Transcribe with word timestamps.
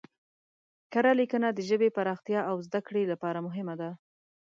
کره 0.93 1.11
لیکنه 1.19 1.47
د 1.53 1.59
ژبې 1.69 1.89
پراختیا 1.97 2.41
او 2.49 2.55
زده 2.67 2.79
کړې 2.87 3.03
لپاره 3.11 3.39
مهمه 3.47 3.75
ده. 3.81 3.89